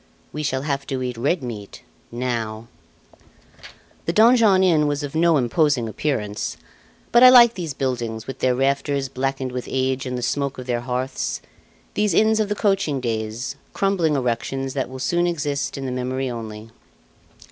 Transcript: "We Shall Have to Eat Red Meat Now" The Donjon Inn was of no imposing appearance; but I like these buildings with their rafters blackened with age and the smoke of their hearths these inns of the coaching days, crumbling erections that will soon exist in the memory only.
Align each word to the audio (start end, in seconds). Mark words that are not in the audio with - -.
"We 0.33 0.41
Shall 0.41 0.63
Have 0.63 0.87
to 0.87 1.03
Eat 1.03 1.15
Red 1.15 1.43
Meat 1.43 1.83
Now" 2.11 2.69
The 4.07 4.11
Donjon 4.13 4.63
Inn 4.63 4.87
was 4.87 5.03
of 5.03 5.13
no 5.13 5.37
imposing 5.37 5.87
appearance; 5.87 6.57
but 7.11 7.21
I 7.21 7.29
like 7.29 7.53
these 7.53 7.75
buildings 7.75 8.25
with 8.25 8.39
their 8.39 8.55
rafters 8.55 9.09
blackened 9.09 9.51
with 9.51 9.67
age 9.69 10.07
and 10.07 10.17
the 10.17 10.23
smoke 10.23 10.57
of 10.57 10.65
their 10.65 10.81
hearths 10.81 11.39
these 11.93 12.15
inns 12.15 12.39
of 12.39 12.49
the 12.49 12.55
coaching 12.55 12.99
days, 12.99 13.57
crumbling 13.73 14.15
erections 14.15 14.73
that 14.73 14.89
will 14.89 14.97
soon 14.97 15.27
exist 15.27 15.77
in 15.77 15.85
the 15.85 15.91
memory 15.91 16.31
only. 16.31 16.71